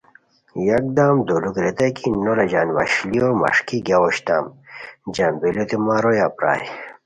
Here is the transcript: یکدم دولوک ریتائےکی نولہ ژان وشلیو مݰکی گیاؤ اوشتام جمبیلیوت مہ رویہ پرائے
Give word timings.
یکدم 0.69 1.15
دولوک 1.27 1.57
ریتائےکی 1.63 2.05
نولہ 2.23 2.45
ژان 2.51 2.67
وشلیو 2.77 3.27
مݰکی 3.41 3.77
گیاؤ 3.85 4.03
اوشتام 4.05 4.45
جمبیلیوت 5.13 5.71
مہ 5.85 5.95
رویہ 6.03 6.27
پرائے 6.35 6.65